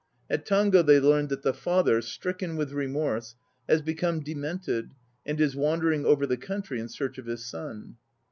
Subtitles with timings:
[0.31, 3.35] At Tango they learn that the father, stricken with remorse,
[3.69, 4.95] has become demented
[5.27, 7.97] and is wandering over the country in search of his son.